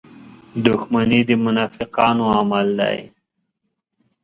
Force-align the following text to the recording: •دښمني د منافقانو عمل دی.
•دښمني 0.65 1.21
د 1.27 1.31
منافقانو 1.43 2.25
عمل 2.37 2.67
دی. 2.79 2.97